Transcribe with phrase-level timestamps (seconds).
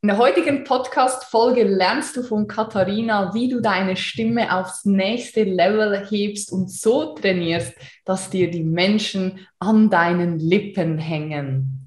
[0.00, 6.06] In der heutigen Podcast-Folge lernst du von Katharina, wie du deine Stimme aufs nächste Level
[6.08, 7.74] hebst und so trainierst,
[8.04, 11.77] dass dir die Menschen an deinen Lippen hängen.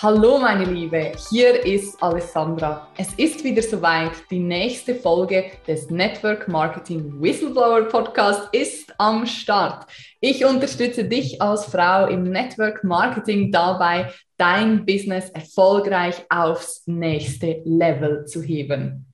[0.00, 2.86] Hallo meine Liebe, hier ist Alessandra.
[2.96, 4.12] Es ist wieder soweit.
[4.30, 9.90] Die nächste Folge des Network Marketing Whistleblower Podcast ist am Start.
[10.20, 18.24] Ich unterstütze dich als Frau im Network Marketing dabei, dein Business erfolgreich aufs nächste Level
[18.24, 19.07] zu heben.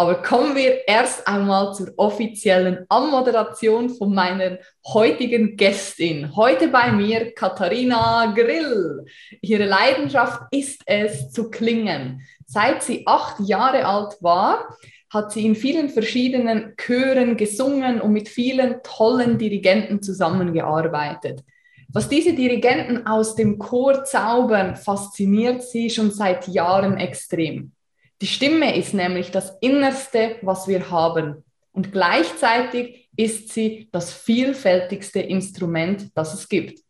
[0.00, 6.34] Aber kommen wir erst einmal zur offiziellen Anmoderation von meiner heutigen Gästin.
[6.34, 9.04] Heute bei mir Katharina Grill.
[9.42, 12.22] Ihre Leidenschaft ist es zu klingen.
[12.46, 14.74] Seit sie acht Jahre alt war,
[15.10, 21.44] hat sie in vielen verschiedenen Chören gesungen und mit vielen tollen Dirigenten zusammengearbeitet.
[21.92, 27.72] Was diese Dirigenten aus dem Chor zaubern, fasziniert sie schon seit Jahren extrem.
[28.20, 31.42] Die Stimme ist nämlich das Innerste, was wir haben.
[31.72, 36.80] Und gleichzeitig ist sie das vielfältigste Instrument, das es gibt.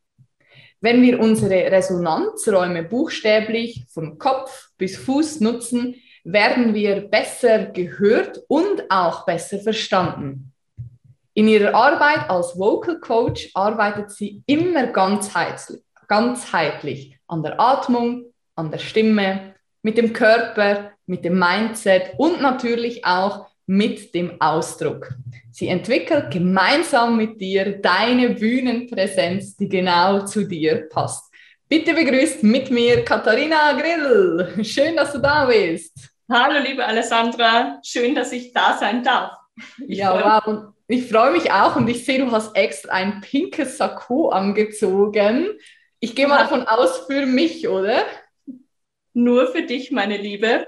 [0.80, 8.90] Wenn wir unsere Resonanzräume buchstäblich von Kopf bis Fuß nutzen, werden wir besser gehört und
[8.90, 10.52] auch besser verstanden.
[11.34, 18.24] In ihrer Arbeit als Vocal Coach arbeitet sie immer ganzheitlich, ganzheitlich an der Atmung,
[18.56, 19.49] an der Stimme,
[19.82, 25.10] mit dem Körper, mit dem Mindset und natürlich auch mit dem Ausdruck.
[25.50, 31.32] Sie entwickelt gemeinsam mit dir deine Bühnenpräsenz, die genau zu dir passt.
[31.68, 34.64] Bitte begrüßt mit mir Katharina Grill.
[34.64, 35.96] Schön, dass du da bist.
[36.28, 37.78] Hallo, liebe Alessandra.
[37.84, 39.32] Schön, dass ich da sein darf.
[39.86, 40.72] Ich ja, wow.
[40.88, 45.46] Ich freue mich auch und ich sehe, du hast extra ein pinkes Sakko angezogen.
[46.00, 48.02] Ich gehe mal davon aus, für mich, oder?
[49.12, 50.66] Nur für dich, meine Liebe,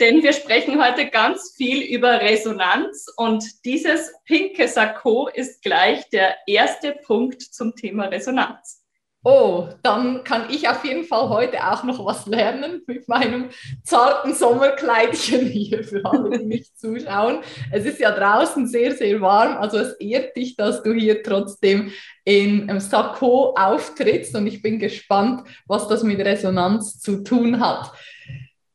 [0.00, 6.36] denn wir sprechen heute ganz viel über Resonanz und dieses pinke Sakko ist gleich der
[6.46, 8.83] erste Punkt zum Thema Resonanz.
[9.26, 13.48] Oh, dann kann ich auf jeden Fall heute auch noch was lernen mit meinem
[13.82, 17.38] zarten Sommerkleidchen hier für alle, die mich zuschauen.
[17.72, 21.90] Es ist ja draußen sehr, sehr warm, also es ehrt dich, dass du hier trotzdem
[22.26, 27.92] in Sakko auftrittst und ich bin gespannt, was das mit Resonanz zu tun hat.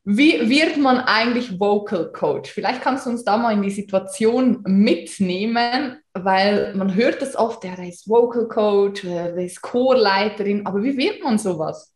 [0.02, 2.50] Wie wird man eigentlich Vocal Coach?
[2.50, 7.62] Vielleicht kannst du uns da mal in die Situation mitnehmen, weil man hört es oft,
[7.62, 11.94] der ist Vocal Coach, der ist Chorleiterin, aber wie wird man sowas?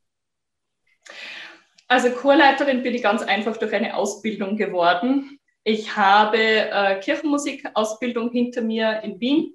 [1.89, 5.39] Also Chorleiterin bin ich ganz einfach durch eine Ausbildung geworden.
[5.65, 9.55] Ich habe äh, Kirchenmusikausbildung hinter mir in Wien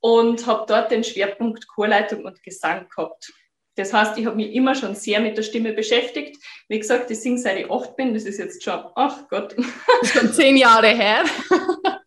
[0.00, 3.32] und habe dort den Schwerpunkt Chorleitung und Gesang gehabt.
[3.76, 6.42] Das heißt, ich habe mich immer schon sehr mit der Stimme beschäftigt.
[6.68, 8.12] Wie gesagt, ich singe seit ich acht bin.
[8.14, 9.56] Das ist jetzt schon, ach Gott.
[10.00, 11.24] Das schon zehn Jahre her.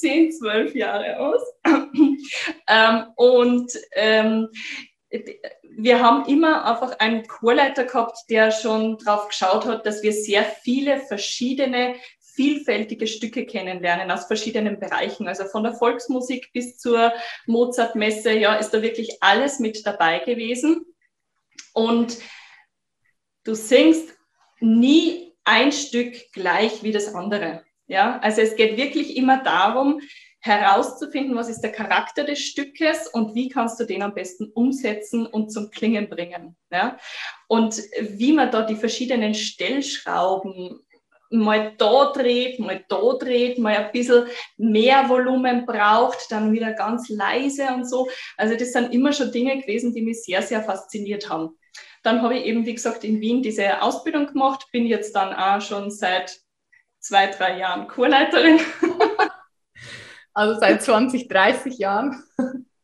[0.00, 1.42] zehn, zwölf Jahre aus.
[2.68, 4.48] ähm, und ähm,
[5.62, 10.44] wir haben immer einfach einen Chorleiter gehabt, der schon darauf geschaut hat, dass wir sehr
[10.44, 11.96] viele verschiedene
[12.34, 15.28] vielfältige Stücke kennenlernen aus verschiedenen Bereichen.
[15.28, 17.12] Also von der Volksmusik bis zur
[17.46, 20.86] Mozartmesse, ja, ist da wirklich alles mit dabei gewesen.
[21.74, 22.16] Und
[23.44, 24.16] du singst
[24.60, 27.64] nie ein Stück gleich wie das andere.
[27.90, 30.00] Ja, also es geht wirklich immer darum,
[30.38, 35.26] herauszufinden, was ist der Charakter des Stückes und wie kannst du den am besten umsetzen
[35.26, 36.56] und zum Klingen bringen.
[36.70, 36.96] Ja?
[37.48, 40.78] Und wie man da die verschiedenen Stellschrauben
[41.30, 47.08] mal da dreht, mal da dreht, mal ein bisschen mehr Volumen braucht, dann wieder ganz
[47.08, 48.08] leise und so.
[48.36, 51.56] Also das sind immer schon Dinge gewesen, die mich sehr, sehr fasziniert haben.
[52.04, 55.60] Dann habe ich eben, wie gesagt, in Wien diese Ausbildung gemacht, bin jetzt dann auch
[55.60, 56.39] schon seit
[57.00, 58.60] zwei, drei Jahren Chorleiterin.
[60.32, 62.22] Also seit 20, 30 Jahren.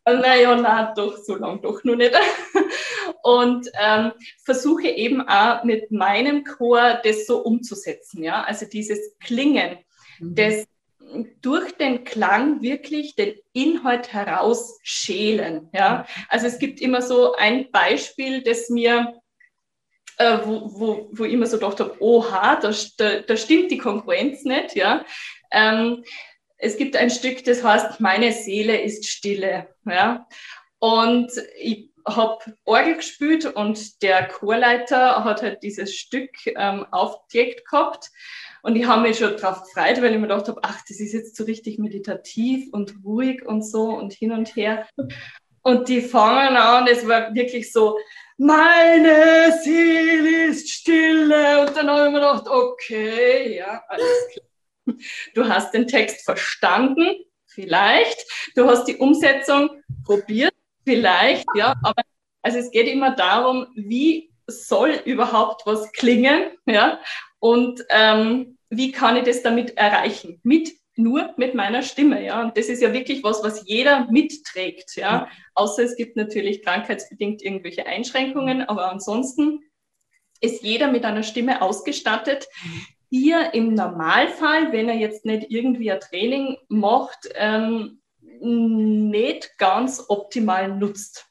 [0.04, 2.12] Naja, na doch, so lange doch noch nicht.
[3.22, 4.12] Und ähm,
[4.44, 8.22] versuche eben auch mit meinem Chor das so umzusetzen.
[8.22, 8.42] Ja?
[8.44, 9.78] Also dieses Klingen,
[10.18, 10.34] mhm.
[10.34, 10.66] das
[11.40, 15.70] durch den Klang wirklich den Inhalt herausschälen.
[15.72, 16.06] Ja?
[16.28, 19.14] Also es gibt immer so ein Beispiel, das mir,
[20.18, 23.78] äh, wo, wo, wo ich immer so gedacht habe, oha, da, da, da stimmt die
[23.78, 24.74] Konkurrenz nicht.
[24.74, 25.04] Ja?
[25.50, 26.04] Ähm,
[26.58, 29.68] es gibt ein Stück, das heißt, meine Seele ist stille.
[29.84, 30.26] Ja?
[30.78, 38.10] Und ich habe Orgel gespielt und der Chorleiter hat halt dieses Stück ähm, aufgelegt gehabt.
[38.62, 41.12] Und ich habe mich schon darauf gefreut, weil ich mir gedacht habe, ach, das ist
[41.12, 44.86] jetzt so richtig meditativ und ruhig und so und hin und her.
[45.62, 47.98] Und die fangen an, es war wirklich so,
[48.38, 51.66] meine Seele ist stille.
[51.66, 54.96] Und dann habe ich mir gedacht, okay, ja, alles klar.
[55.34, 57.16] Du hast den Text verstanden,
[57.46, 58.24] vielleicht.
[58.54, 60.54] Du hast die Umsetzung probiert,
[60.84, 61.74] vielleicht, ja.
[61.82, 62.02] Aber
[62.42, 67.00] also es geht immer darum, wie soll überhaupt was klingen, ja.
[67.40, 70.40] Und ähm, wie kann ich das damit erreichen?
[70.44, 72.42] Mit nur mit meiner Stimme, ja.
[72.42, 75.28] Und das ist ja wirklich was, was jeder mitträgt, ja.
[75.54, 79.60] Außer es gibt natürlich krankheitsbedingt irgendwelche Einschränkungen, aber ansonsten
[80.40, 82.48] ist jeder mit einer Stimme ausgestattet,
[83.10, 90.04] die er im Normalfall, wenn er jetzt nicht irgendwie ein Training macht, ähm, nicht ganz
[90.08, 91.25] optimal nutzt.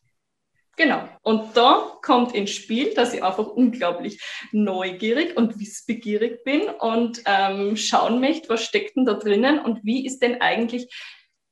[0.77, 1.07] Genau.
[1.21, 7.77] Und da kommt ins Spiel, dass ich einfach unglaublich neugierig und wissbegierig bin und ähm,
[7.77, 10.93] schauen möchte, was steckt denn da drinnen und wie ist denn eigentlich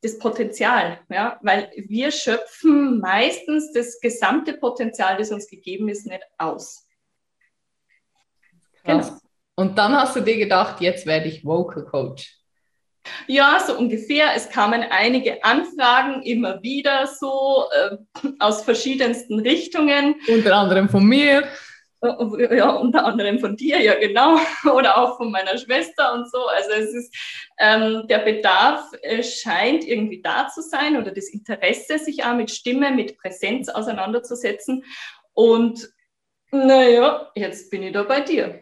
[0.02, 6.24] das Potenzial, ja, weil wir schöpfen meistens das gesamte Potenzial, das uns gegeben ist, nicht
[6.38, 6.86] aus.
[8.84, 9.08] Krass.
[9.08, 9.20] Genau.
[9.56, 12.43] Und dann hast du dir gedacht, jetzt werde ich Vocal Coach.
[13.28, 14.36] Ja, so ungefähr.
[14.36, 17.98] Es kamen einige Anfragen immer wieder so äh,
[18.40, 20.16] aus verschiedensten Richtungen.
[20.28, 21.44] Unter anderem von mir.
[22.04, 24.38] Äh, ja, unter anderem von dir, ja genau,
[24.76, 26.46] oder auch von meiner Schwester und so.
[26.48, 27.16] Also es ist,
[27.60, 32.52] ähm, der Bedarf äh, scheint irgendwie da zu sein oder das Interesse, sich auch mit
[32.52, 34.84] Stimme, mit Präsenz auseinanderzusetzen.
[35.34, 35.90] Und
[36.52, 38.60] naja, jetzt bin ich da bei dir.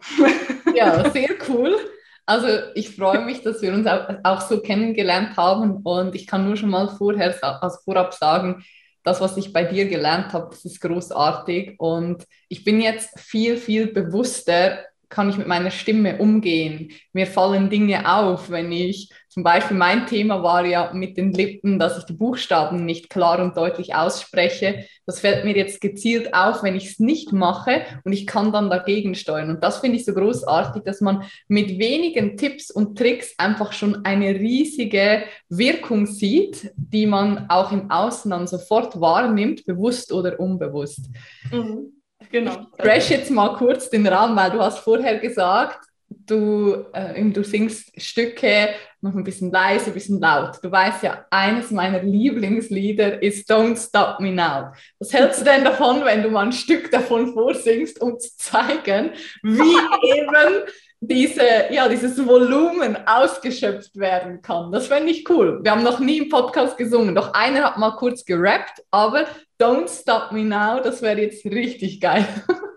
[0.74, 1.76] Ja, sehr cool.
[2.26, 3.86] Also ich freue mich, dass wir uns
[4.24, 8.64] auch, so kennengelernt haben und ich kann nur schon mal vorher, also vorab sagen,
[9.02, 13.56] das, was ich bei dir gelernt habe, das ist großartig und ich bin jetzt viel,
[13.56, 16.90] viel bewusster kann ich mit meiner Stimme umgehen?
[17.12, 21.78] Mir fallen Dinge auf, wenn ich zum Beispiel mein Thema war ja mit den Lippen,
[21.78, 24.86] dass ich die Buchstaben nicht klar und deutlich ausspreche.
[25.06, 28.70] Das fällt mir jetzt gezielt auf, wenn ich es nicht mache und ich kann dann
[28.70, 29.50] dagegen steuern.
[29.50, 34.04] Und das finde ich so großartig, dass man mit wenigen Tipps und Tricks einfach schon
[34.04, 41.10] eine riesige Wirkung sieht, die man auch im Außen dann sofort wahrnimmt, bewusst oder unbewusst.
[41.50, 42.01] Mhm.
[42.30, 42.66] Genau.
[42.72, 45.78] Ich crash jetzt mal kurz den Rahmen, weil du hast vorher gesagt,
[46.26, 48.70] du, äh, du singst Stücke
[49.00, 50.58] noch ein bisschen leise, ein bisschen laut.
[50.62, 54.72] Du weißt ja, eines meiner Lieblingslieder ist Don't Stop Me Now.
[54.98, 59.10] Was hältst du denn davon, wenn du mal ein Stück davon vorsingst, um zu zeigen,
[59.42, 59.58] wie
[60.18, 60.62] eben
[61.04, 64.70] diese, ja, dieses Volumen ausgeschöpft werden kann.
[64.70, 65.58] Das fände ich cool.
[65.62, 69.26] Wir haben noch nie im Podcast gesungen, doch einer hat mal kurz gerappt, aber
[69.60, 72.26] Don't Stop Me Now, das wäre jetzt richtig geil.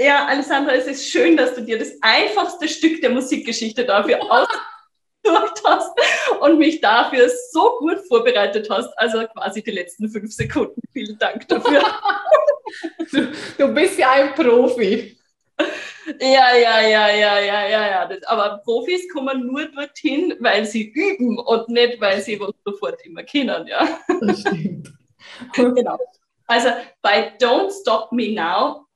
[0.00, 5.60] Ja, Alessandra, es ist schön, dass du dir das einfachste Stück der Musikgeschichte dafür ausgesucht
[5.64, 5.90] hast
[6.40, 8.96] und mich dafür so gut vorbereitet hast.
[8.96, 10.80] Also quasi die letzten fünf Sekunden.
[10.92, 11.82] Vielen Dank dafür.
[13.10, 15.17] du, du bist ja ein Profi.
[16.20, 18.06] Ja, ja, ja, ja, ja, ja, ja.
[18.06, 23.04] Das, aber Profis kommen nur dorthin, weil sie üben und nicht, weil sie was sofort
[23.04, 24.00] immer kennen, ja.
[24.20, 24.92] Das stimmt.
[25.52, 25.98] genau.
[26.46, 26.70] Also
[27.02, 28.86] bei Don't Stop Me Now,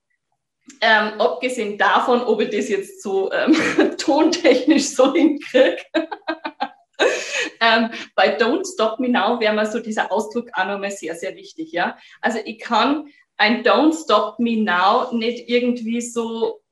[0.80, 3.54] ähm, abgesehen davon, ob ich das jetzt so ähm,
[3.98, 5.76] tontechnisch so hinkriege,
[7.60, 11.36] ähm, bei Don't Stop Me Now wäre mir so dieser Ausdruck auch nochmal sehr, sehr
[11.36, 11.98] wichtig, ja.
[12.22, 13.08] Also ich kann
[13.42, 16.62] ein Don't Stop Me Now nicht irgendwie so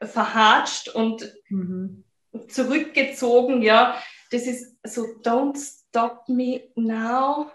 [0.00, 2.04] verhatscht und mhm.
[2.48, 7.50] zurückgezogen, ja, das ist so, don't stop me now.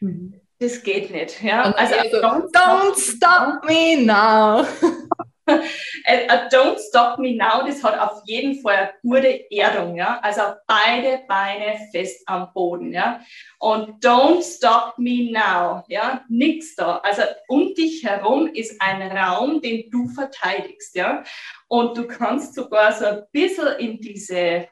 [0.00, 0.38] Mhm.
[0.58, 1.42] Das geht nicht.
[1.42, 1.62] Ja?
[1.72, 4.66] Also, also don't, don't stop me now.
[5.48, 10.20] uh, Don't Stop Me Now, das hat auf jeden Fall eine gute Erdung, ja.
[10.22, 13.20] Also beide Beine fest am Boden, ja.
[13.58, 16.24] Und Don't Stop Me Now, ja.
[16.28, 16.98] Nix da.
[16.98, 21.22] Also um dich herum ist ein Raum, den du verteidigst, ja.
[21.68, 24.68] Und du kannst sogar so ein bisschen in diese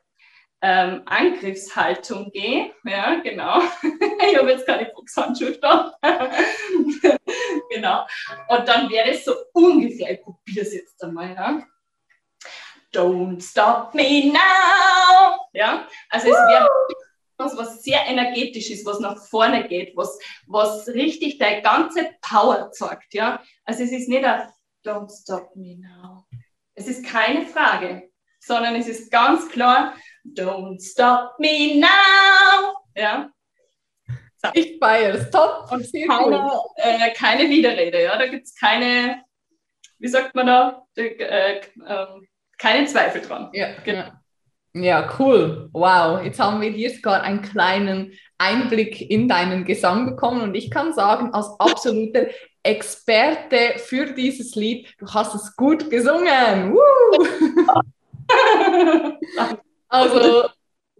[0.62, 2.72] ähm, Angriffshaltung gehen.
[2.84, 3.60] Ja, genau.
[4.30, 5.96] ich habe jetzt keine Fuchshandschuhe da.
[7.76, 8.06] Genau.
[8.48, 11.34] Und dann wäre es so ungefähr, ich probiere es jetzt einmal.
[11.34, 11.62] Ja.
[12.92, 15.48] Don't stop me now.
[15.52, 16.68] Ja, also es wäre
[17.38, 22.70] was, was sehr energetisch ist, was nach vorne geht, was, was richtig deine ganze Power
[22.72, 23.12] zeigt.
[23.12, 24.48] Ja, also es ist nicht ein
[24.84, 26.26] Don't stop me now.
[26.74, 32.74] Es ist keine Frage, sondern es ist ganz klar, Don't stop me now.
[32.94, 33.30] Ja.
[34.54, 35.30] Ich feiere es.
[35.30, 35.68] Top.
[35.70, 38.02] Und keine, äh, keine Widerrede.
[38.02, 38.18] Ja?
[38.18, 39.22] Da gibt es keine,
[39.98, 41.60] wie sagt man da, äh, äh,
[42.58, 43.50] keine Zweifel dran.
[43.52, 43.98] Ja, genau.
[43.98, 44.20] ja.
[44.78, 45.70] Ja, cool.
[45.72, 46.22] Wow.
[46.22, 50.92] Jetzt haben wir hier sogar einen kleinen Einblick in deinen Gesang bekommen und ich kann
[50.92, 52.26] sagen, als absoluter
[52.62, 56.76] Experte für dieses Lied, du hast es gut gesungen.
[59.88, 60.48] also,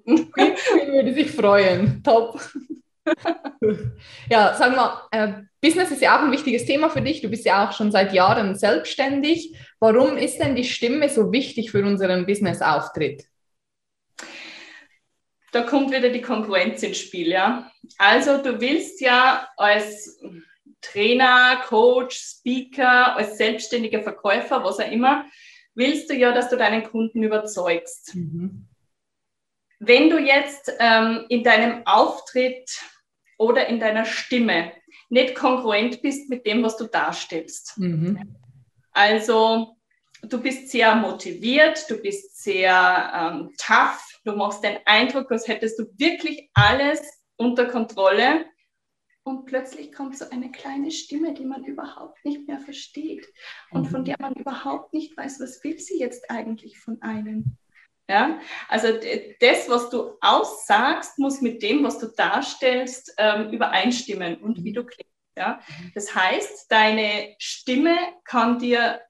[0.06, 0.28] Queen
[0.92, 2.02] würde sich freuen.
[2.02, 2.40] Top.
[4.30, 7.22] ja, sag mal, äh, Business ist ja auch ein wichtiges Thema für dich.
[7.22, 9.56] Du bist ja auch schon seit Jahren selbstständig.
[9.80, 13.26] Warum ist denn die Stimme so wichtig für unseren Business-Auftritt?
[15.56, 17.72] da kommt wieder die Konkurrenz ins Spiel, ja.
[17.96, 20.20] Also du willst ja als
[20.82, 25.25] Trainer, Coach, Speaker, als selbstständiger Verkäufer, was auch immer,
[25.75, 28.14] willst du ja, dass du deinen Kunden überzeugst.
[28.14, 28.68] Mhm.
[29.78, 32.70] Wenn du jetzt ähm, in deinem Auftritt
[33.37, 34.73] oder in deiner Stimme
[35.09, 38.37] nicht kongruent bist mit dem, was du darstellst, mhm.
[38.93, 39.76] also
[40.23, 45.78] du bist sehr motiviert, du bist sehr ähm, tough, du machst den Eindruck, als hättest
[45.78, 47.00] du wirklich alles
[47.37, 48.47] unter Kontrolle
[49.26, 53.26] und plötzlich kommt so eine kleine Stimme, die man überhaupt nicht mehr versteht
[53.73, 54.05] und von mhm.
[54.05, 57.57] der man überhaupt nicht weiß, was will sie jetzt eigentlich von einem.
[58.08, 58.88] Ja, also
[59.40, 64.84] das, was du aussagst, muss mit dem, was du darstellst, ähm, übereinstimmen und wie du
[64.84, 65.12] klingst.
[65.36, 65.60] Ja?
[65.94, 69.00] Das heißt, deine Stimme kann dir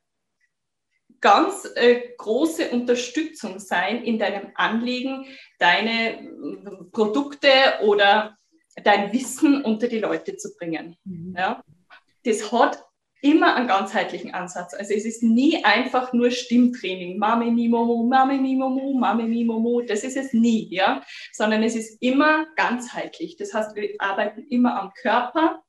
[1.21, 5.27] ganz äh, große Unterstützung sein in deinem Anliegen,
[5.59, 7.49] deine äh, Produkte
[7.83, 8.37] oder
[8.83, 10.97] dein Wissen unter die Leute zu bringen.
[11.05, 11.35] Mhm.
[11.37, 11.63] Ja?
[12.25, 12.86] Das hat
[13.27, 14.75] immer einen ganzheitlichen Ansatz.
[14.75, 20.17] Also es ist nie einfach nur Stimmtraining, Mami Mimomo, Mami Mimomo, Mami Mimomo, das ist
[20.17, 21.03] es nie, ja,
[21.33, 23.37] sondern es ist immer ganzheitlich.
[23.37, 25.63] Das heißt, wir arbeiten immer am Körper.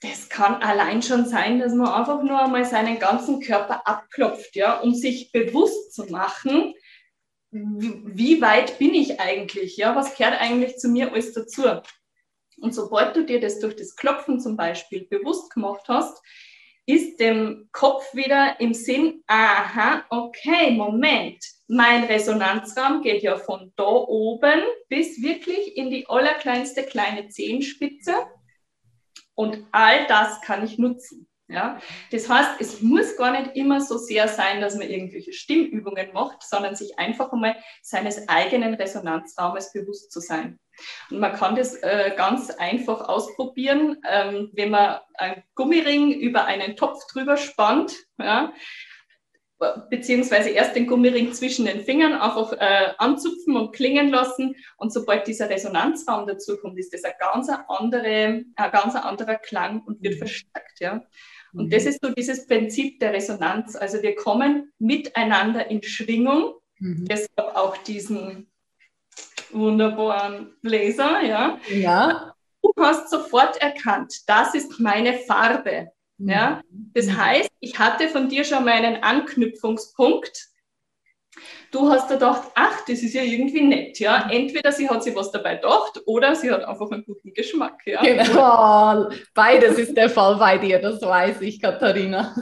[0.00, 4.80] Das kann allein schon sein, dass man einfach nur einmal seinen ganzen Körper abklopft, ja,
[4.80, 6.74] um sich bewusst zu machen,
[7.52, 11.64] wie weit bin ich eigentlich, ja, was gehört eigentlich zu mir alles dazu.
[12.62, 16.22] Und sobald du dir das durch das Klopfen zum Beispiel bewusst gemacht hast,
[16.86, 23.84] ist dem Kopf wieder im Sinn, aha, okay, Moment, mein Resonanzraum geht ja von da
[23.84, 28.14] oben bis wirklich in die allerkleinste kleine Zehenspitze.
[29.34, 31.28] Und all das kann ich nutzen.
[31.48, 31.80] Ja?
[32.12, 36.44] Das heißt, es muss gar nicht immer so sehr sein, dass man irgendwelche Stimmübungen macht,
[36.44, 40.60] sondern sich einfach einmal seines eigenen Resonanzraumes bewusst zu sein.
[41.10, 46.76] Und man kann das äh, ganz einfach ausprobieren, ähm, wenn man einen Gummiring über einen
[46.76, 47.94] Topf drüber spannt.
[48.18, 48.52] Ja?
[49.90, 54.56] beziehungsweise erst den Gummiring zwischen den Fingern einfach äh, anzupfen und klingen lassen.
[54.76, 60.02] Und sobald dieser Resonanzraum dazukommt, ist das ein ganz, andere, ein ganz anderer Klang und
[60.02, 60.18] wird mhm.
[60.18, 60.80] verstärkt.
[60.80, 61.04] Ja?
[61.52, 61.70] Und mhm.
[61.70, 63.76] das ist so dieses Prinzip der Resonanz.
[63.76, 66.54] Also wir kommen miteinander in Schwingung.
[66.78, 67.06] Mhm.
[67.06, 68.51] Deshalb auch diesen
[69.52, 71.22] wunderbaren Bläser.
[71.22, 71.58] Ja?
[71.68, 72.34] ja.
[72.62, 75.88] Du hast sofort erkannt, das ist meine Farbe.
[76.18, 76.62] Ja?
[76.94, 77.16] Das mhm.
[77.16, 80.48] heißt, ich hatte von dir schon mal einen Anknüpfungspunkt.
[81.70, 84.28] Du hast da gedacht, ach, das ist ja irgendwie nett, ja.
[84.30, 88.02] Entweder sie hat sich was dabei gedacht oder sie hat einfach einen guten Geschmack, ja.
[88.02, 92.34] Genau, beides ist der Fall bei dir, das weiß ich, Katharina.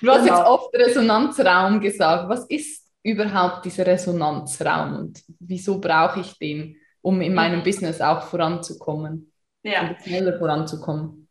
[0.00, 0.36] Du hast genau.
[0.38, 2.28] jetzt oft Resonanzraum gesagt.
[2.28, 7.64] Was ist überhaupt dieser Resonanzraum und wieso brauche ich den, um in meinem mhm.
[7.64, 9.32] Business auch voranzukommen?
[9.62, 9.94] Ja.
[10.02, 11.28] Schneller voranzukommen.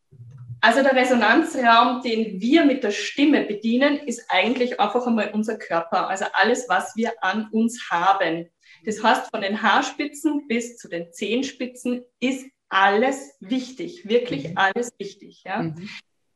[0.61, 6.09] Also der Resonanzraum, den wir mit der Stimme bedienen, ist eigentlich einfach einmal unser Körper,
[6.09, 8.49] also alles, was wir an uns haben.
[8.85, 14.57] Das heißt, von den Haarspitzen bis zu den Zehenspitzen ist alles wichtig, wirklich mhm.
[14.57, 15.43] alles wichtig.
[15.45, 15.63] Ja?
[15.63, 15.89] Mhm.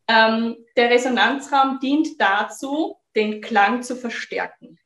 [0.08, 4.78] Ähm, der Resonanzraum dient dazu, den Klang zu verstärken.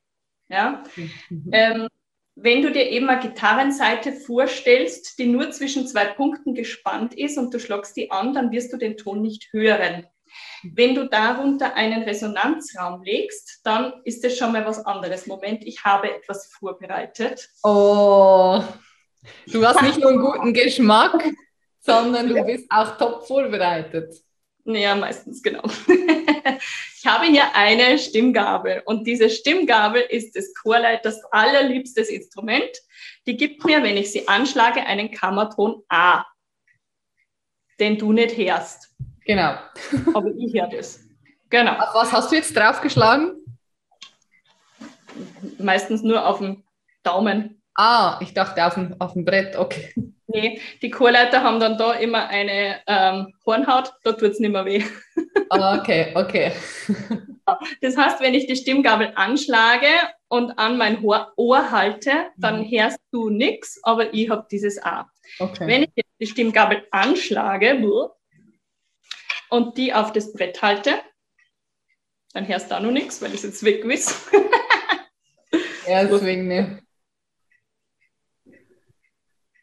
[0.48, 0.82] Ja?
[0.96, 1.50] Mhm.
[1.52, 1.88] Ähm,
[2.40, 7.52] wenn du dir eben eine Gitarrenseite vorstellst, die nur zwischen zwei Punkten gespannt ist und
[7.52, 10.06] du schlagst die an, dann wirst du den Ton nicht hören.
[10.62, 15.26] Wenn du darunter einen Resonanzraum legst, dann ist das schon mal was anderes.
[15.26, 17.48] Moment, ich habe etwas vorbereitet.
[17.62, 18.62] Oh,
[19.46, 21.24] du hast nicht nur einen guten Geschmack,
[21.80, 24.14] sondern du bist auch top vorbereitet.
[24.64, 25.62] Ja, meistens genau.
[27.08, 32.68] ich habe hier eine Stimmgabel und diese Stimmgabel ist des Chorleiters allerliebstes Instrument.
[33.26, 36.26] Die gibt mir, wenn ich sie anschlage, einen Kammerton A,
[37.80, 38.94] den du nicht hörst.
[39.24, 39.56] Genau.
[40.12, 41.00] Aber ich höre das.
[41.48, 41.78] Genau.
[41.78, 43.42] Auf was hast du jetzt draufgeschlagen?
[45.58, 46.62] Meistens nur auf den
[47.04, 47.57] Daumen.
[47.80, 49.94] Ah, ich dachte auf dem, auf dem Brett, okay.
[50.26, 54.64] Nee, die Chorleiter haben dann da immer eine ähm, Hornhaut, da tut es nicht mehr
[54.64, 54.82] weh.
[55.50, 56.52] Ah, okay, okay.
[57.80, 59.86] Das heißt, wenn ich die Stimmgabel anschlage
[60.28, 62.70] und an mein Ohr halte, dann mhm.
[62.70, 65.10] hörst du nichts, aber ich habe dieses A.
[65.38, 65.66] Okay.
[65.66, 67.82] Wenn ich jetzt die Stimmgabel anschlage
[69.48, 71.00] und die auf das Brett halte,
[72.34, 74.30] dann hörst du auch noch nichts, weil ich es jetzt weg ist.
[75.86, 76.82] ja, deswegen nicht.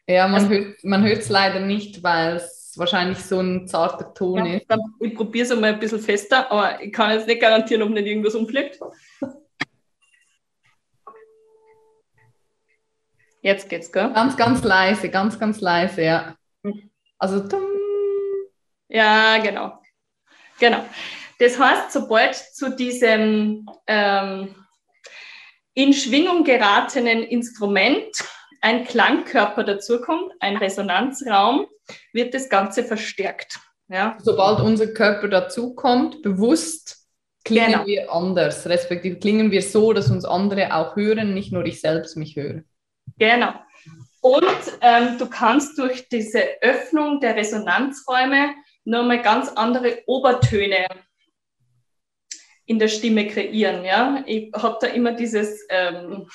[0.08, 4.54] Ja, man also, hört es leider nicht, weil es wahrscheinlich so ein zarter Ton ja,
[4.54, 4.66] ist.
[5.00, 8.06] Ich probiere es einmal ein bisschen fester, aber ich kann jetzt nicht garantieren, ob nicht
[8.06, 8.78] irgendwas umfliegt.
[13.42, 14.12] Jetzt geht's, gell?
[14.12, 16.36] Ganz, ganz leise, ganz, ganz leise, ja.
[17.18, 17.64] Also, tumm.
[18.88, 19.80] Ja, genau.
[20.58, 20.84] Genau.
[21.38, 24.54] Das heißt, sobald zu diesem ähm,
[25.74, 28.16] in Schwingung geratenen Instrument
[28.60, 31.66] ein Klangkörper dazukommt, ein Resonanzraum,
[32.12, 33.58] wird das Ganze verstärkt.
[33.88, 34.16] Ja.
[34.20, 37.06] Sobald unser Körper dazukommt, bewusst
[37.44, 37.86] klingen genau.
[37.86, 42.16] wir anders, respektive klingen wir so, dass uns andere auch hören, nicht nur ich selbst
[42.16, 42.62] mich höre.
[43.18, 43.52] Genau.
[44.20, 50.88] Und ähm, du kannst durch diese Öffnung der Resonanzräume nochmal ganz andere Obertöne
[52.64, 53.84] in der Stimme kreieren.
[53.84, 54.24] Ja?
[54.26, 56.28] Ich habe da immer dieses ähm,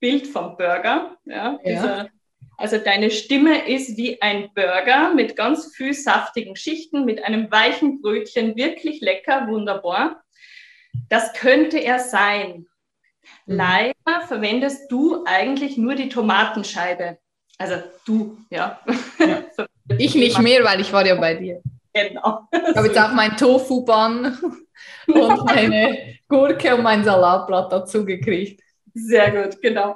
[0.00, 1.16] Bild vom Burger.
[1.24, 1.34] Ja?
[1.34, 1.58] ja.
[1.64, 2.10] Dieser,
[2.58, 8.00] also deine Stimme ist wie ein Burger mit ganz viel saftigen Schichten, mit einem weichen
[8.00, 10.22] Brötchen, wirklich lecker, wunderbar.
[11.08, 12.66] Das könnte er sein.
[13.46, 13.56] Mhm.
[13.56, 17.18] Leider verwendest du eigentlich nur die Tomatenscheibe.
[17.58, 17.76] Also
[18.06, 18.80] du, ja.
[19.18, 19.44] ja.
[19.98, 21.62] ich nicht mehr, weil ich war ja bei dir.
[21.92, 22.46] Genau.
[22.52, 24.26] Ich habe jetzt auch mein Tofu-Bun
[25.06, 28.60] und meine Gurke und mein Salatblatt dazu gekriegt.
[28.96, 29.94] Sehr gut, genau.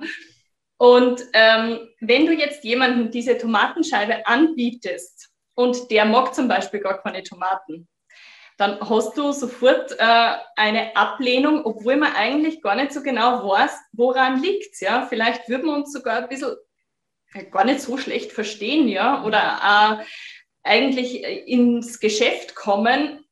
[0.76, 7.02] Und ähm, wenn du jetzt jemandem diese Tomatenscheibe anbietest und der mag zum Beispiel gar
[7.02, 7.88] keine Tomaten,
[8.56, 13.72] dann hast du sofort äh, eine Ablehnung, obwohl man eigentlich gar nicht so genau weiß,
[13.92, 14.80] woran liegt.
[14.80, 15.06] Ja?
[15.06, 16.56] Vielleicht würden wir uns sogar ein bisschen
[17.32, 20.04] äh, gar nicht so schlecht verstehen, ja, oder äh,
[20.62, 23.24] eigentlich ins Geschäft kommen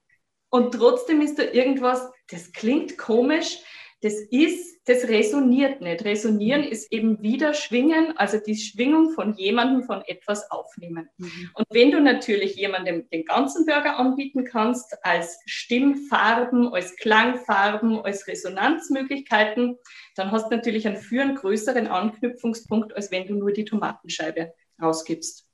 [0.51, 3.59] und trotzdem ist da irgendwas, das klingt komisch,
[4.01, 6.05] das ist, das resoniert nicht.
[6.05, 11.09] Resonieren ist eben wieder schwingen, also die Schwingung von jemandem von etwas aufnehmen.
[11.19, 11.51] Mhm.
[11.55, 18.29] Und wenn du natürlich jemandem den ganzen Burger anbieten kannst, als Stimmfarben, als Klangfarben, als
[18.29, 19.77] Resonanzmöglichkeiten,
[20.15, 24.55] dann hast du natürlich einen für einen größeren Anknüpfungspunkt, als wenn du nur die Tomatenscheibe
[24.81, 25.45] rausgibst.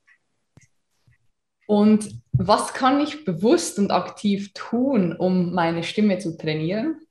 [1.67, 7.04] Und was kann ich bewusst und aktiv tun, um meine Stimme zu trainieren?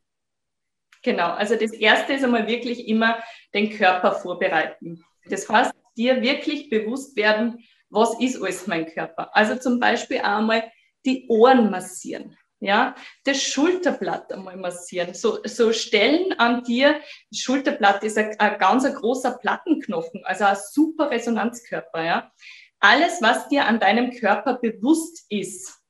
[1.05, 5.05] Genau, also das Erste ist einmal wirklich immer den Körper vorbereiten.
[5.27, 9.37] Das heißt, dir wirklich bewusst werden, was ist alles mein Körper.
[9.37, 10.73] Also zum Beispiel einmal
[11.05, 12.37] die Ohren massieren.
[12.61, 15.13] Ja, das Schulterblatt einmal massieren.
[15.13, 16.99] So, so Stellen an dir,
[17.31, 22.03] das Schulterblatt ist ein, ein ganz großer Plattenknochen, also ein super Resonanzkörper.
[22.03, 22.33] Ja.
[22.81, 25.84] Alles, was dir an deinem Körper bewusst ist,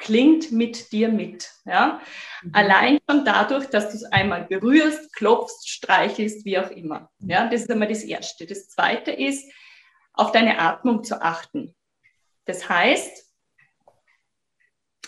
[0.00, 1.52] klingt mit dir mit.
[1.64, 2.00] Ja?
[2.42, 2.50] Mhm.
[2.54, 7.10] Allein schon dadurch, dass du es einmal berührst, klopfst, streichelst, wie auch immer.
[7.20, 7.48] Ja?
[7.48, 8.46] Das ist einmal das Erste.
[8.46, 9.48] Das Zweite ist,
[10.14, 11.76] auf deine Atmung zu achten.
[12.46, 13.26] Das heißt,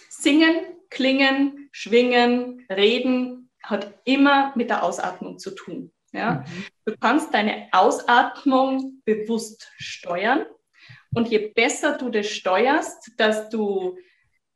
[0.09, 0.55] singen,
[0.91, 5.93] klingen, schwingen, reden hat immer mit der Ausatmung zu tun.
[6.13, 6.45] Ja?
[6.47, 6.65] Mhm.
[6.85, 10.47] Du kannst deine Ausatmung bewusst steuern.
[11.15, 13.99] Und je besser du das steuerst, dass du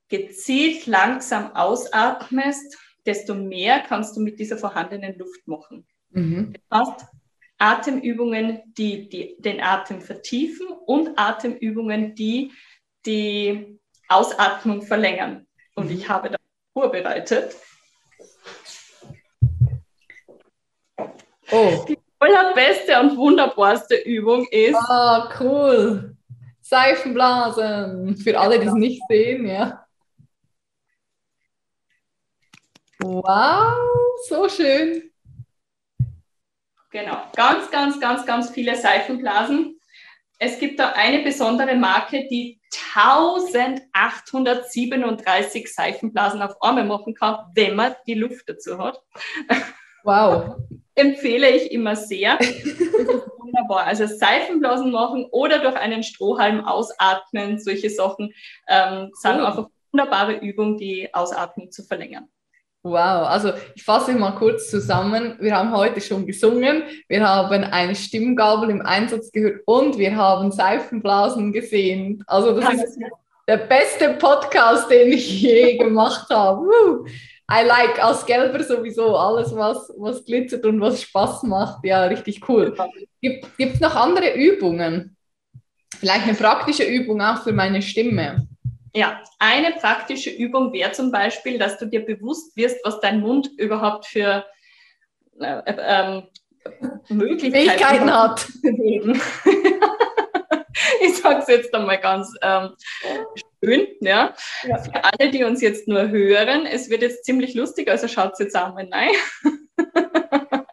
[0.09, 5.87] gezielt langsam ausatmest, desto mehr kannst du mit dieser vorhandenen Luft machen.
[6.11, 6.55] Mhm.
[6.71, 7.07] Das heißt,
[7.59, 12.53] Atemübungen, die, die den Atem vertiefen und Atemübungen, die
[13.07, 15.47] die Ausatmung verlängern.
[15.75, 15.97] Und mhm.
[15.97, 16.41] ich habe das
[16.73, 17.57] vorbereitet.
[21.51, 21.85] Oh.
[21.89, 24.75] Die allerbeste und wunderbarste Übung ist.
[24.75, 26.17] Ah, cool.
[26.61, 28.17] Seifenblasen.
[28.17, 29.86] Für alle, die es nicht sehen, ja.
[33.01, 33.75] Wow,
[34.29, 35.11] so schön.
[36.91, 39.79] Genau, ganz, ganz, ganz, ganz viele Seifenblasen.
[40.39, 42.59] Es gibt da eine besondere Marke, die
[42.95, 49.03] 1837 Seifenblasen auf Arme machen kann, wenn man die Luft dazu hat.
[50.05, 50.57] Wow.
[50.95, 52.39] Empfehle ich immer sehr.
[52.39, 53.85] Wunderbar.
[53.85, 58.33] Also Seifenblasen machen oder durch einen Strohhalm ausatmen, solche Sachen
[58.69, 59.45] ähm, sind oh.
[59.45, 62.31] einfach wunderbare Übungen, die Ausatmung zu verlängern.
[62.87, 65.35] Wow, also ich fasse mal kurz zusammen.
[65.41, 70.53] Wir haben heute schon gesungen, wir haben eine Stimmgabel im Einsatz gehört und wir haben
[70.53, 72.23] Seifenblasen gesehen.
[72.29, 72.99] Also das ist
[73.49, 77.05] der beste Podcast, den ich je gemacht habe.
[77.51, 81.85] I like als Gelber sowieso alles, was, was glitzert und was Spaß macht.
[81.85, 82.73] Ja, richtig cool.
[83.21, 85.17] Gibt es noch andere Übungen?
[85.99, 88.47] Vielleicht eine praktische Übung auch für meine Stimme.
[88.95, 93.51] Ja, eine praktische Übung wäre zum Beispiel, dass du dir bewusst wirst, was dein Mund
[93.59, 94.45] überhaupt für
[95.41, 96.23] äh, ähm,
[97.09, 98.49] Möglichkeiten hat.
[101.03, 102.71] ich sage es jetzt einmal ganz ähm,
[103.63, 103.87] schön.
[104.01, 104.35] Ja?
[104.67, 104.79] ja?
[104.79, 108.57] Für alle, die uns jetzt nur hören, es wird jetzt ziemlich lustig, also schaut jetzt
[108.57, 109.11] auch mal rein.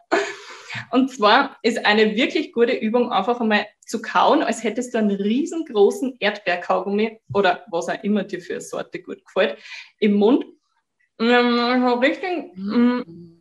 [0.94, 5.10] Und zwar ist eine wirklich gute Übung, einfach einmal zu kauen, als hättest du einen
[5.10, 9.58] riesengroßen Erdbeerkaugummi oder was auch immer dir für eine Sorte gut gefällt,
[9.98, 10.44] im Mund.
[11.18, 12.52] So richtig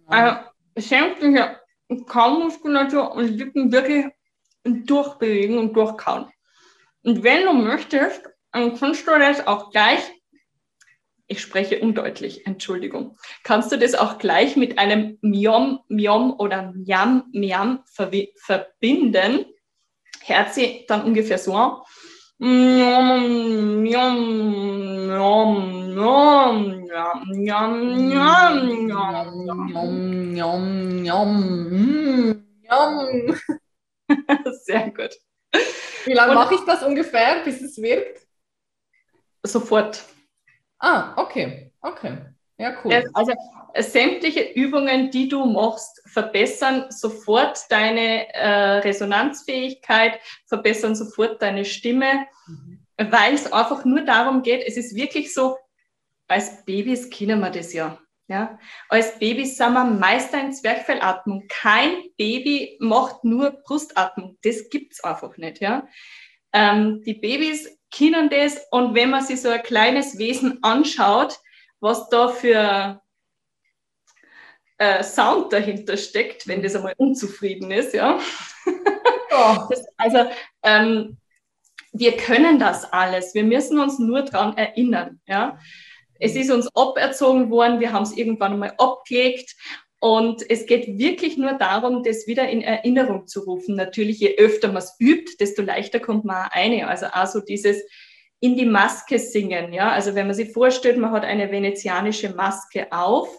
[0.10, 0.34] äh,
[0.78, 1.60] sämtliche
[2.08, 4.08] Kaumuskulatur und Lippen wirklich
[4.64, 6.26] durchbewegen und durchkauen.
[7.04, 10.02] Und wenn du möchtest, dann kannst du das auch gleich
[11.28, 13.18] ich spreche undeutlich, Entschuldigung.
[13.44, 19.46] Kannst du das auch gleich mit einem Miom, Miom oder Miam, Miam verbinden?
[20.26, 21.84] Hört sie dann ungefähr so.
[22.38, 27.98] Miom, Miom, Miom, Miom, Miom,
[28.74, 29.24] Miom,
[30.34, 31.34] Miom,
[32.62, 33.40] Miom,
[34.64, 35.16] Sehr gut.
[36.06, 38.28] Wie lange mache ich das ungefähr, bis es wirkt?
[39.44, 40.04] Sofort.
[40.84, 42.18] Ah, okay, okay.
[42.58, 43.10] Ja, cool.
[43.14, 43.34] Also
[43.80, 52.86] sämtliche Übungen, die du machst, verbessern sofort deine äh, Resonanzfähigkeit, verbessern sofort deine Stimme, mhm.
[52.98, 55.58] weil es einfach nur darum geht, es ist wirklich so,
[56.28, 57.98] als Babys kennen wir das ja.
[58.28, 58.58] Ja,
[58.90, 61.46] als Babys sind wir Meister in Zwerchfellatmung.
[61.50, 64.38] Kein Baby macht nur Brustatmung.
[64.44, 65.60] Das gibt es einfach nicht.
[65.60, 65.88] Ja?
[66.54, 68.60] Ähm, die Babys können das.
[68.72, 71.38] Und wenn man sich so ein kleines Wesen anschaut,
[71.80, 73.02] was da für
[74.78, 78.20] äh, Sound dahinter steckt, wenn das einmal unzufrieden ist, ja.
[79.68, 80.30] Das, also
[80.62, 81.18] ähm,
[81.92, 83.34] wir können das alles.
[83.34, 85.58] Wir müssen uns nur daran erinnern, ja.
[86.20, 89.56] Es ist uns aberzogen worden, wir haben es irgendwann einmal abgelegt
[90.04, 93.78] und es geht wirklich nur darum, das wieder in Erinnerung zu rufen.
[93.78, 96.90] Natürlich, je öfter man es übt, desto leichter kommt man eine.
[96.90, 97.82] Also auch so dieses
[98.42, 99.72] in die Maske singen.
[99.72, 99.92] Ja?
[99.92, 103.30] Also wenn man sich vorstellt, man hat eine venezianische Maske auf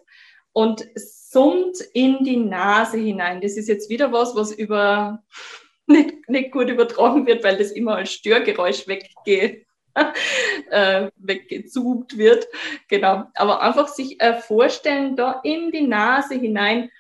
[0.55, 3.43] und summt in die Nase hinein.
[3.43, 5.23] Das ist jetzt wieder was, was über
[5.87, 9.64] nicht, nicht gut übertragen wird, weil das immer als Störgeräusch weggeht
[10.71, 12.47] äh, weggezoomt wird.
[12.89, 13.25] Genau.
[13.35, 16.91] Aber einfach sich äh, vorstellen, da in die Nase hinein.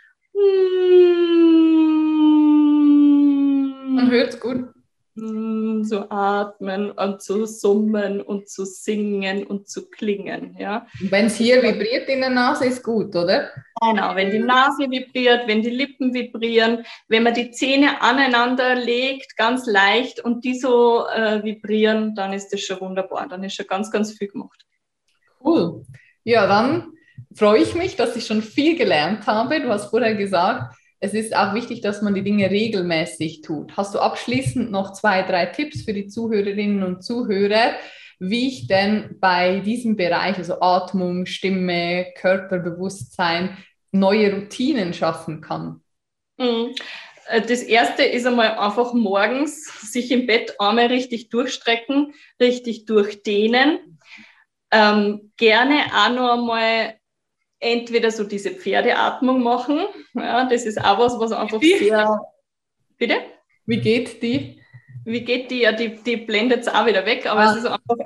[3.94, 4.74] Man hört es gut.
[5.16, 10.57] Mm, zu atmen und zu summen und zu singen und zu klingen.
[10.59, 10.88] Ja.
[11.03, 13.50] Wenn es hier vibriert in der Nase, ist gut, oder?
[13.81, 19.37] Genau, wenn die Nase vibriert, wenn die Lippen vibrieren, wenn man die Zähne aneinander legt,
[19.37, 23.29] ganz leicht und die so äh, vibrieren, dann ist das schon wunderbar.
[23.29, 24.66] Dann ist schon ganz, ganz viel gemacht.
[25.44, 25.85] Cool.
[26.24, 26.92] Ja, dann
[27.37, 29.61] freue ich mich, dass ich schon viel gelernt habe.
[29.61, 30.74] Du hast vorher gesagt,
[31.05, 33.77] es ist auch wichtig, dass man die Dinge regelmäßig tut.
[33.77, 37.75] Hast du abschließend noch zwei, drei Tipps für die Zuhörerinnen und Zuhörer,
[38.19, 43.59] wie ich denn bei diesem Bereich, also Atmung, Stimme, Körperbewusstsein,
[43.93, 45.83] neue Routinen schaffen kann?
[46.38, 46.75] Mhm.
[47.29, 53.99] Äh, das erste ist einmal einfach morgens sich im Bett einmal richtig durchstrecken, richtig durchdehnen.
[54.71, 56.95] Ähm, gerne auch noch einmal
[57.64, 59.81] entweder so diese Pferdeatmung machen.
[60.14, 62.20] Ja, das ist auch was, was einfach sehr.
[62.98, 63.16] Bitte?
[63.66, 64.61] Wie geht die?
[65.05, 65.61] Wie geht die?
[65.61, 67.50] Ja, die, die blendet es auch wieder weg, aber ah.
[67.53, 67.96] es ist einfach.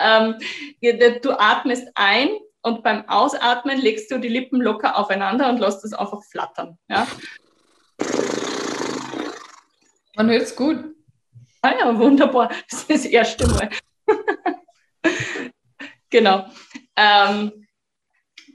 [0.80, 2.30] ähm, du atmest ein
[2.62, 6.78] und beim Ausatmen legst du die Lippen locker aufeinander und lässt es einfach flattern.
[6.88, 7.06] Ja?
[10.16, 10.84] Man hört es gut.
[11.62, 12.50] Ah ja, wunderbar.
[12.70, 13.70] Das ist das erste Mal.
[16.10, 16.46] genau.
[16.96, 17.66] Ähm,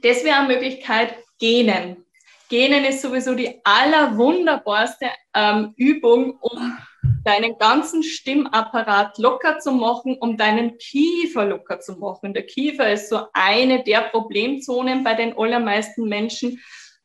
[0.02, 2.04] das wäre eine Möglichkeit, Genen.
[2.48, 6.76] Genen ist sowieso die allerwunderbarste ähm, Übung, um
[7.24, 12.34] deinen ganzen Stimmapparat locker zu machen, um deinen Kiefer locker zu machen.
[12.34, 16.60] Der Kiefer ist so eine der Problemzonen bei den allermeisten Menschen.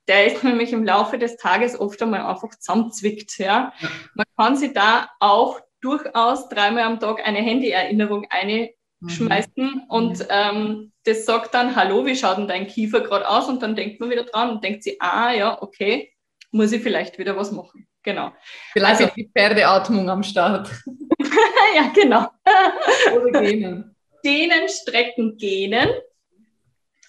[0.07, 3.39] Der ist nämlich im Laufe des Tages oft einmal einfach zusammenzwickt.
[3.39, 3.73] Ja?
[4.13, 8.69] Man kann sich da auch durchaus dreimal am Tag eine Handyerinnerung eine
[9.01, 9.09] mhm.
[9.09, 10.25] schmeißen und mhm.
[10.29, 13.47] ähm, das sagt dann, hallo, wie schaut denn dein Kiefer gerade aus?
[13.49, 16.13] Und dann denkt man wieder dran und denkt sie, ah ja, okay,
[16.51, 17.87] muss ich vielleicht wieder was machen.
[18.03, 18.31] Genau.
[18.73, 20.69] Vielleicht also, die Pferdeatmung am Start.
[21.75, 22.27] ja, genau.
[23.15, 23.95] Oder gehen.
[24.23, 25.89] Dehnen, strecken, gähnen.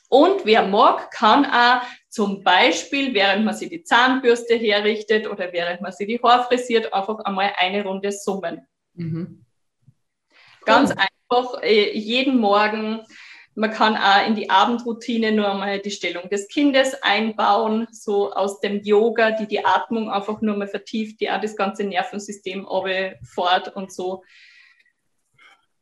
[0.09, 5.81] Und wer mag, kann auch zum Beispiel, während man sich die Zahnbürste herrichtet oder während
[5.81, 8.67] man sich die Haare frisiert, einfach einmal eine Runde summen.
[8.93, 9.47] Mhm.
[10.67, 10.97] Ganz cool.
[10.99, 11.22] einfach
[11.63, 13.01] äh, jeden Morgen.
[13.55, 18.61] Man kann auch in die Abendroutine nur einmal die Stellung des Kindes einbauen, so aus
[18.61, 22.67] dem Yoga, die die Atmung einfach nur mal vertieft, die auch das ganze Nervensystem
[23.23, 24.23] fort und so.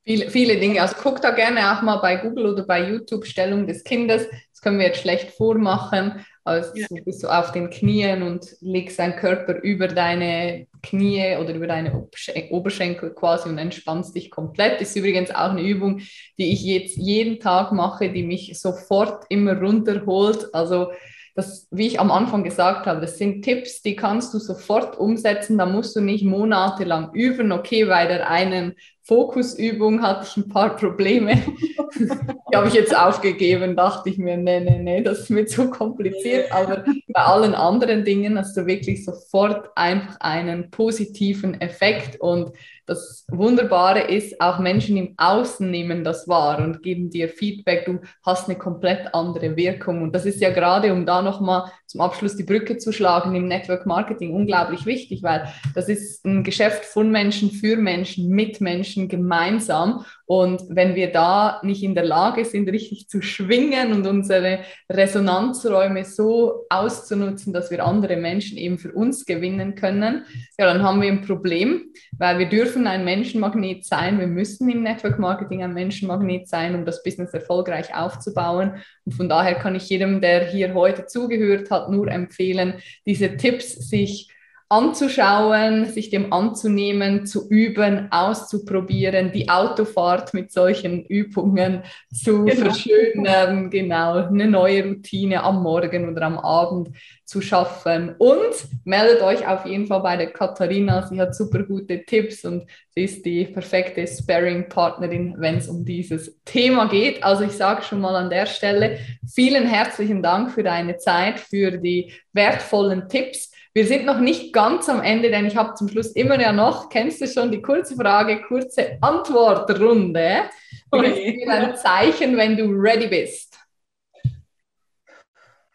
[0.02, 0.80] Viele, viele Dinge.
[0.80, 4.26] Also guck da gerne auch mal bei Google oder bei YouTube Stellung des Kindes.
[4.28, 6.24] Das können wir jetzt schlecht vormachen.
[6.50, 6.86] Also ja.
[6.90, 11.68] du bist so auf den Knien und legst deinen Körper über deine Knie oder über
[11.68, 12.08] deine
[12.50, 14.80] Oberschenkel quasi und entspannst dich komplett.
[14.80, 16.00] Das ist übrigens auch eine Übung,
[16.38, 20.52] die ich jetzt jeden Tag mache, die mich sofort immer runterholt.
[20.52, 20.90] Also
[21.36, 25.56] das, wie ich am Anfang gesagt habe, das sind Tipps, die kannst du sofort umsetzen.
[25.56, 27.52] Da musst du nicht monatelang üben.
[27.52, 28.74] Okay, bei der einen
[29.10, 31.34] Fokusübung hatte ich ein paar Probleme.
[31.98, 35.68] die habe ich jetzt aufgegeben, dachte ich mir, nee, nee, nee, das ist mir zu
[35.68, 36.52] kompliziert.
[36.52, 42.20] Aber bei allen anderen Dingen hast du wirklich sofort einfach einen positiven Effekt.
[42.20, 42.52] Und
[42.86, 47.86] das Wunderbare ist, auch Menschen im Außen nehmen das wahr und geben dir Feedback.
[47.86, 50.02] Du hast eine komplett andere Wirkung.
[50.02, 53.48] Und das ist ja gerade, um da nochmal zum Abschluss die Brücke zu schlagen, im
[53.48, 59.08] Network Marketing unglaublich wichtig, weil das ist ein Geschäft von Menschen, für Menschen, mit Menschen
[59.08, 60.04] gemeinsam.
[60.30, 66.04] Und wenn wir da nicht in der Lage sind, richtig zu schwingen und unsere Resonanzräume
[66.04, 70.24] so auszunutzen, dass wir andere Menschen eben für uns gewinnen können,
[70.56, 74.20] ja, dann haben wir ein Problem, weil wir dürfen ein Menschenmagnet sein.
[74.20, 78.74] Wir müssen im Network Marketing ein Menschenmagnet sein, um das Business erfolgreich aufzubauen.
[79.04, 83.72] Und von daher kann ich jedem, der hier heute zugehört hat, nur empfehlen, diese Tipps
[83.88, 84.30] sich
[84.70, 91.82] anzuschauen, sich dem anzunehmen, zu üben, auszuprobieren, die Autofahrt mit solchen Übungen
[92.14, 92.70] zu genau.
[92.70, 96.90] verschönern, genau, eine neue Routine am Morgen oder am Abend
[97.24, 98.14] zu schaffen.
[98.18, 98.54] Und
[98.84, 103.04] meldet euch auf jeden Fall bei der Katharina, sie hat super gute Tipps und sie
[103.04, 107.24] ist die perfekte Sparing-Partnerin, wenn es um dieses Thema geht.
[107.24, 111.72] Also ich sage schon mal an der Stelle, vielen herzlichen Dank für deine Zeit, für
[111.72, 113.50] die wertvollen Tipps.
[113.80, 116.90] Wir sind noch nicht ganz am Ende, denn ich habe zum Schluss immer ja noch,
[116.90, 120.50] kennst du schon die kurze Frage, kurze Antwortrunde.
[120.92, 123.58] Du gibst mir ein Zeichen, wenn du ready bist.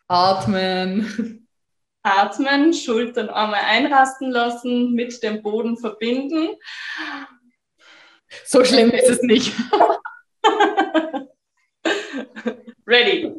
[0.07, 1.47] Atmen.
[2.03, 6.49] Atmen, Schultern einmal einrasten lassen, mit dem Boden verbinden.
[8.45, 9.51] So schlimm ist es nicht.
[12.85, 13.33] Ready.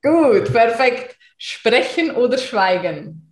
[0.00, 1.16] Gut, perfekt.
[1.36, 3.31] Sprechen oder schweigen?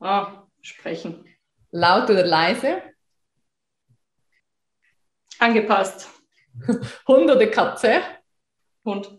[0.00, 1.24] Ah, sprechen.
[1.70, 2.82] Laut oder leise?
[5.38, 6.08] Angepasst.
[7.08, 8.00] Hund oder Katze?
[8.84, 9.18] Hund.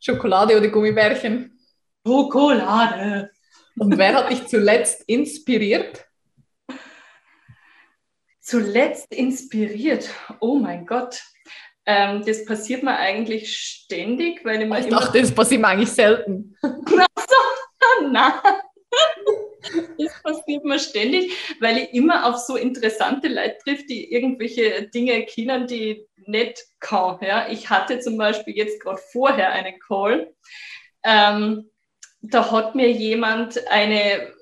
[0.00, 1.58] Schokolade oder Gummibärchen?
[2.06, 3.30] Schokolade.
[3.76, 6.06] Und wer hat dich zuletzt inspiriert?
[8.40, 10.10] Zuletzt inspiriert?
[10.40, 11.22] Oh mein Gott.
[11.86, 15.92] Ähm, das passiert mir eigentlich ständig, weil ich mir Ich dachte, das passiert mir eigentlich
[15.92, 16.56] selten.
[16.62, 18.32] Ach so, nein.
[19.98, 25.24] Das passiert mir ständig, weil ich immer auf so interessante Leute trifft, die irgendwelche Dinge
[25.24, 27.18] kennen, die ich nicht kann.
[27.22, 27.48] Ja?
[27.48, 30.32] Ich hatte zum Beispiel jetzt gerade vorher einen Call.
[31.02, 31.70] Ähm,
[32.20, 34.32] da hat mir jemand eine,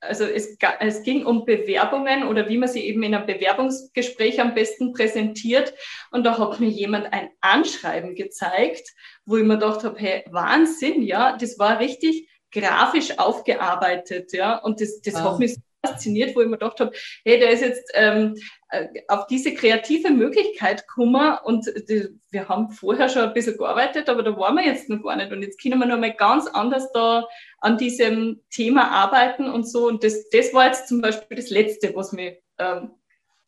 [0.00, 4.54] also es, es ging um Bewerbungen oder wie man sie eben in einem Bewerbungsgespräch am
[4.54, 5.72] besten präsentiert.
[6.10, 8.88] Und da hat mir jemand ein Anschreiben gezeigt,
[9.24, 14.56] wo ich mir gedacht habe, hey, Wahnsinn, ja, das war richtig grafisch aufgearbeitet, ja.
[14.58, 15.24] Und das, das ah.
[15.24, 16.92] hat mich so fasziniert, wo ich mir gedacht habe,
[17.24, 18.36] hey, der ist jetzt ähm,
[18.70, 24.08] äh, auf diese kreative Möglichkeit gekommen und die, wir haben vorher schon ein bisschen gearbeitet,
[24.08, 25.32] aber da waren wir jetzt noch gar nicht.
[25.32, 27.26] Und jetzt können wir noch mal ganz anders da
[27.60, 29.88] an diesem Thema arbeiten und so.
[29.88, 32.92] Und das, das war jetzt zum Beispiel das Letzte, was mich ähm,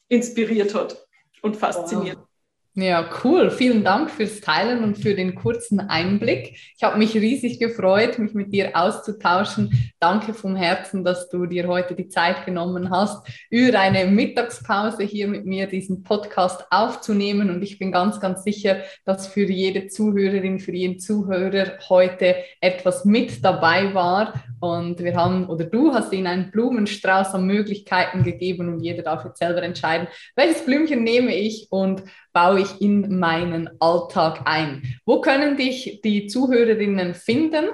[0.09, 1.07] inspiriert hat
[1.43, 2.17] und fasziniert.
[2.17, 2.29] Wow.
[2.77, 3.53] Ja, cool.
[3.53, 6.59] Vielen Dank fürs Teilen und für den kurzen Einblick.
[6.77, 9.93] Ich habe mich riesig gefreut, mich mit dir auszutauschen.
[10.01, 15.29] Danke vom Herzen, dass du dir heute die Zeit genommen hast, über eine Mittagspause hier
[15.29, 17.49] mit mir diesen Podcast aufzunehmen.
[17.49, 23.05] Und ich bin ganz, ganz sicher, dass für jede Zuhörerin, für jeden Zuhörer heute etwas
[23.05, 24.43] mit dabei war.
[24.59, 29.25] Und wir haben, oder du hast ihnen einen Blumenstrauß an Möglichkeiten gegeben und jeder darf
[29.25, 32.03] jetzt selber entscheiden, welches Blümchen nehme ich und
[32.35, 34.83] baue ich in meinen Alltag ein?
[35.07, 37.70] Wo können dich die Zuhörerinnen finden?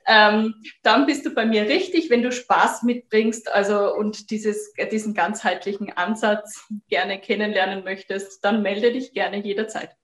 [0.07, 5.15] ähm, dann bist du bei mir richtig, wenn du Spaß mitbringst, also und dieses, diesen
[5.15, 9.97] ganzheitlichen Ansatz gerne kennenlernen möchtest, dann melde dich gerne jederzeit.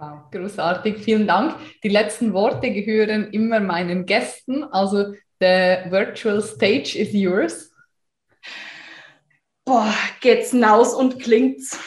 [0.00, 1.56] Wow, großartig, vielen Dank.
[1.84, 7.70] Die letzten Worte gehören immer meinen Gästen, also the virtual stage is yours
[9.70, 11.78] boah, geht's naus und klingt's.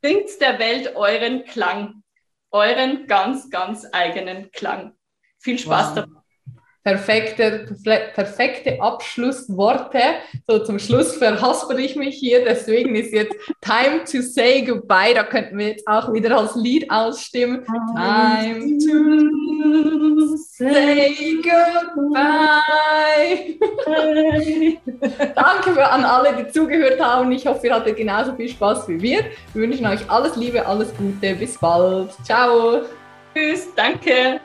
[0.00, 2.02] Klingt's der Welt euren Klang,
[2.50, 4.94] euren ganz, ganz eigenen Klang.
[5.38, 5.94] Viel Spaß wow.
[5.94, 6.25] dabei
[6.86, 7.66] perfekte,
[8.14, 9.98] perfekte Abschlussworte.
[10.46, 15.12] So zum Schluss verhaspel ich mich hier, deswegen ist jetzt Time to say goodbye.
[15.12, 17.64] Da könnten wir jetzt auch wieder als Lied ausstimmen.
[17.96, 22.76] Time to say goodbye.
[25.34, 27.32] Danke an alle, die zugehört haben.
[27.32, 29.24] Ich hoffe, ihr hattet genauso viel Spaß wie wir.
[29.54, 31.34] Wir wünschen euch alles Liebe, alles Gute.
[31.34, 32.12] Bis bald.
[32.24, 32.82] Ciao.
[33.34, 33.66] Tschüss.
[33.74, 34.40] Danke.